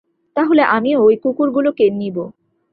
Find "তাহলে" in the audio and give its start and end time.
0.35-0.61